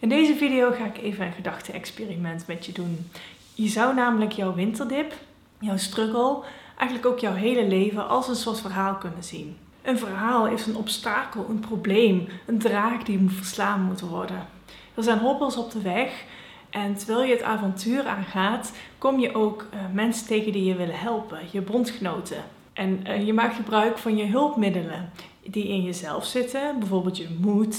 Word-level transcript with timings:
In 0.00 0.08
deze 0.08 0.34
video 0.34 0.70
ga 0.70 0.84
ik 0.84 0.98
even 0.98 1.26
een 1.26 1.32
gedachte-experiment 1.32 2.46
met 2.46 2.66
je 2.66 2.72
doen. 2.72 3.10
Je 3.54 3.68
zou 3.68 3.94
namelijk 3.94 4.32
jouw 4.32 4.54
winterdip, 4.54 5.12
jouw 5.58 5.76
struggle, 5.76 6.38
eigenlijk 6.76 7.08
ook 7.08 7.18
jouw 7.18 7.34
hele 7.34 7.66
leven 7.66 8.08
als 8.08 8.28
een 8.28 8.36
soort 8.36 8.60
verhaal 8.60 8.94
kunnen 8.94 9.24
zien. 9.24 9.56
Een 9.82 9.98
verhaal 9.98 10.46
is 10.46 10.66
een 10.66 10.76
obstakel, 10.76 11.46
een 11.48 11.60
probleem, 11.60 12.28
een 12.46 12.58
draak 12.58 13.06
die 13.06 13.18
moet 13.18 13.32
verslaan 13.32 13.82
moet 13.82 14.00
worden. 14.00 14.46
Er 14.94 15.02
zijn 15.02 15.18
hobbels 15.18 15.56
op 15.56 15.70
de 15.70 15.82
weg 15.82 16.24
en 16.70 16.94
terwijl 16.94 17.22
je 17.22 17.32
het 17.32 17.42
avontuur 17.42 18.06
aangaat, 18.06 18.72
kom 18.98 19.20
je 19.20 19.34
ook 19.34 19.66
uh, 19.74 19.80
mensen 19.92 20.26
tegen 20.26 20.52
die 20.52 20.64
je 20.64 20.74
willen 20.74 20.98
helpen, 20.98 21.38
je 21.50 21.60
bondgenoten. 21.60 22.44
En 22.72 23.00
uh, 23.06 23.26
je 23.26 23.32
maakt 23.32 23.56
gebruik 23.56 23.98
van 23.98 24.16
je 24.16 24.26
hulpmiddelen 24.26 25.12
die 25.42 25.68
in 25.68 25.82
jezelf 25.82 26.24
zitten, 26.24 26.78
bijvoorbeeld 26.78 27.16
je 27.16 27.36
moed 27.40 27.76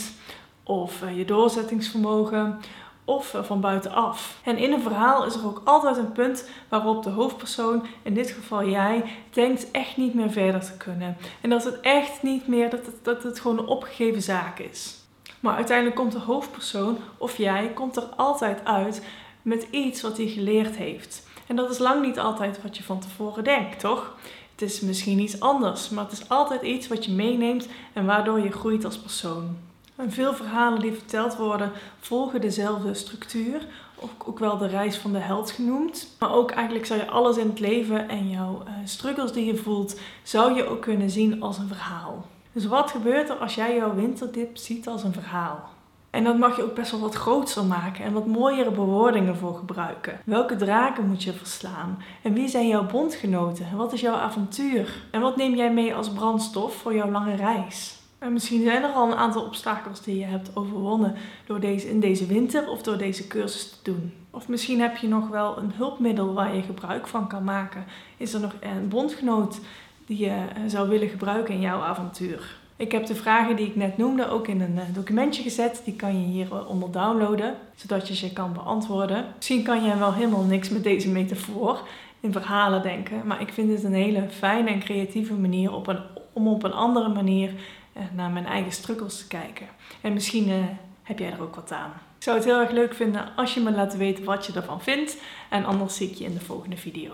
of 0.70 1.02
uh, 1.02 1.18
je 1.18 1.26
doorzettingsvermogen 1.26 2.60
of 3.06 3.36
van 3.42 3.62
buitenaf. 3.62 4.40
En 4.44 4.58
in 4.58 4.72
een 4.72 4.82
verhaal 4.82 5.26
is 5.26 5.36
er 5.36 5.46
ook 5.46 5.62
altijd 5.64 5.98
een 5.98 6.12
punt 6.12 6.50
waarop 6.68 7.04
de 7.04 7.10
hoofdpersoon, 7.10 7.86
in 8.02 8.14
dit 8.14 8.32
geval 8.32 8.70
jij, 8.70 9.04
denkt 9.30 9.72
echt 9.72 9.98
niet 9.98 10.13
meer 10.13 10.32
verder 10.32 10.62
te 10.62 10.77
kunnen. 10.77 11.18
En 11.41 11.50
dat 11.50 11.63
het 11.63 11.80
echt 11.80 12.24
niet 12.24 12.48
meer, 12.48 12.70
dat 12.70 12.86
het, 12.86 12.96
dat 13.02 13.24
het 13.24 13.40
gewoon 13.40 13.58
een 13.58 13.68
opgegeven 13.68 14.22
zaak 14.22 14.60
is. 14.60 14.98
Maar 15.40 15.55
uiteindelijk 15.55 15.96
komt 15.96 16.12
de 16.12 16.20
hoofdpersoon 16.20 16.98
of 17.18 17.38
jij 17.38 17.72
komt 17.74 17.96
er 17.96 18.04
altijd 18.16 18.66
uit 18.66 19.05
met 19.41 19.68
iets 19.72 20.02
wat 20.02 20.18
hij 20.18 20.27
geleerd 20.27 20.76
heeft. 20.76 21.27
En 21.48 21.55
dat 21.55 21.70
is 21.70 21.77
lang 21.77 22.05
niet 22.05 22.20
altijd 22.20 22.62
wat 22.62 22.77
je 22.77 22.84
van 22.84 22.99
tevoren 22.99 23.44
denkt, 23.44 23.80
toch? 23.80 24.16
Het 24.52 24.62
is 24.62 24.82
misschien 24.82 25.20
iets 25.20 25.40
anders, 25.40 25.90
maar 25.90 26.04
het 26.04 26.13
is 26.13 26.30
altijd 26.30 26.62
iets 26.62 26.88
wat 26.88 27.05
je 27.05 27.12
meeneemt 27.12 27.68
en 27.94 28.05
waardoor 28.05 28.40
je 28.40 28.52
groeit 28.52 28.86
als 28.86 28.98
persoon. 28.98 29.69
En 29.99 30.12
veel 30.12 30.34
verhalen 30.34 30.80
die 30.80 30.94
verteld 30.94 31.35
worden 31.35 31.71
volgen 31.99 32.41
dezelfde 32.41 32.94
structuur, 32.94 33.67
ook, 33.99 34.27
ook 34.27 34.40
wel 34.40 34.57
de 34.57 34.67
reis 34.67 34.98
van 34.98 35.12
de 35.12 35.17
held 35.17 35.52
genoemd. 35.52 36.15
Maar 36.20 36.34
ook 36.34 36.51
eigenlijk 36.51 36.85
zou 36.85 36.99
je 36.99 37.10
alles 37.10 37.37
in 37.37 37.48
het 37.48 37.60
leven 37.60 38.09
en 38.09 38.29
jouw 38.29 38.63
uh, 38.65 38.71
struggles 38.84 39.32
die 39.32 39.46
je 39.46 39.55
voelt, 39.55 39.99
zou 40.24 40.55
je 40.55 40.65
ook 40.65 40.82
kunnen 40.82 41.09
zien 41.09 41.41
als 41.41 41.57
een 41.57 41.68
verhaal. 41.68 42.26
Dus 42.51 42.65
wat 42.65 42.91
gebeurt 42.91 43.29
er 43.29 43.35
als 43.35 43.55
jij 43.55 43.76
jouw 43.76 43.96
winterdip 43.96 44.57
ziet 44.57 44.87
als 44.87 45.04
een 45.04 45.13
verhaal? 45.13 45.70
En 46.09 46.24
dat 46.24 46.37
mag 46.37 46.55
je 46.55 46.63
ook 46.63 46.76
best 46.76 46.91
wel 46.91 46.99
wat 46.99 47.15
groter 47.15 47.63
maken 47.63 48.04
en 48.04 48.13
wat 48.13 48.26
mooiere 48.26 48.71
bewoordingen 48.71 49.37
voor 49.37 49.55
gebruiken. 49.55 50.20
Welke 50.26 50.55
draken 50.55 51.07
moet 51.07 51.24
je 51.24 51.34
verslaan? 51.34 52.04
En 52.24 52.34
wie 52.34 52.48
zijn 52.48 52.68
jouw 52.68 52.85
bondgenoten? 52.85 53.65
En 53.65 53.77
wat 53.77 53.93
is 53.93 54.02
jouw 54.02 54.15
avontuur? 54.15 55.04
En 55.12 55.21
wat 55.21 55.35
neem 55.35 55.55
jij 55.55 55.74
mee 55.74 55.96
als 55.96 56.09
brandstof 56.09 56.76
voor 56.76 56.93
jouw 56.96 57.12
lange 57.12 57.35
reis? 57.35 57.99
En 58.20 58.34
misschien 58.34 58.63
zijn 58.63 58.84
er 58.84 58.89
al 58.89 59.12
een 59.12 59.17
aantal 59.17 59.43
obstakels 59.43 60.01
die 60.01 60.20
je 60.20 60.25
hebt 60.25 60.55
overwonnen 60.55 61.15
door 61.45 61.59
deze, 61.59 61.89
in 61.89 61.99
deze 61.99 62.25
winter 62.25 62.70
of 62.70 62.81
door 62.81 62.98
deze 62.98 63.27
cursus 63.27 63.70
te 63.70 63.91
doen. 63.91 64.13
Of 64.29 64.47
misschien 64.47 64.81
heb 64.81 64.97
je 64.97 65.07
nog 65.07 65.28
wel 65.28 65.57
een 65.57 65.72
hulpmiddel 65.75 66.34
waar 66.34 66.56
je 66.56 66.62
gebruik 66.62 67.07
van 67.07 67.28
kan 67.28 67.44
maken. 67.44 67.85
Is 68.17 68.34
er 68.34 68.40
nog 68.40 68.53
een 68.59 68.88
bondgenoot 68.88 69.59
die 70.06 70.17
je 70.17 70.28
eh, 70.29 70.62
zou 70.67 70.90
willen 70.90 71.09
gebruiken 71.09 71.53
in 71.53 71.62
jouw 71.62 71.81
avontuur? 71.81 72.57
Ik 72.75 72.91
heb 72.91 73.06
de 73.06 73.16
vragen 73.16 73.56
die 73.56 73.67
ik 73.67 73.75
net 73.75 73.97
noemde 73.97 74.29
ook 74.29 74.47
in 74.47 74.62
een 74.62 74.78
eh, 74.78 74.84
documentje 74.94 75.44
gezet. 75.44 75.81
Die 75.85 75.95
kan 75.95 76.22
je 76.22 76.28
hieronder 76.28 76.91
downloaden, 76.91 77.56
zodat 77.75 78.07
je 78.07 78.16
ze 78.16 78.34
kan 78.34 78.53
beantwoorden. 78.53 79.25
Misschien 79.35 79.63
kan 79.63 79.84
je 79.84 79.97
wel 79.97 80.13
helemaal 80.13 80.44
niks 80.44 80.69
met 80.69 80.84
deze 80.84 81.09
metafoor 81.09 81.88
in 82.19 82.31
verhalen 82.31 82.81
denken. 82.81 83.28
Maar 83.28 83.41
ik 83.41 83.53
vind 83.53 83.72
het 83.72 83.84
een 83.84 83.94
hele 83.94 84.29
fijne 84.29 84.69
en 84.69 84.79
creatieve 84.79 85.34
manier 85.34 85.73
op 85.73 85.88
een, 85.88 86.00
om 86.34 86.47
op 86.47 86.63
een 86.63 86.73
andere 86.73 87.09
manier 87.09 87.53
eh, 87.94 88.03
naar 88.13 88.29
mijn 88.29 88.45
eigen 88.45 88.72
struggles 88.72 89.17
te 89.17 89.28
kijken. 89.28 89.67
En 90.01 90.13
misschien 90.13 90.50
uh, 90.50 90.56
heb 91.03 91.19
jij 91.19 91.31
er 91.31 91.41
ook 91.41 91.56
wat 91.56 91.72
aan. 91.72 91.91
Ik 92.17 92.23
zou 92.23 92.38
het 92.38 92.45
heel 92.45 92.59
erg 92.59 92.72
leuk 92.72 92.94
vinden 92.94 93.35
als 93.35 93.53
je 93.53 93.59
me 93.59 93.72
laat 93.72 93.97
weten 93.97 94.23
wat 94.23 94.45
je 94.45 94.53
ervan 94.53 94.81
vindt. 94.81 95.17
En 95.50 95.66
anders 95.66 95.95
zie 95.95 96.09
ik 96.09 96.16
je 96.16 96.25
in 96.25 96.34
de 96.34 96.40
volgende 96.40 96.78
video. 96.78 97.12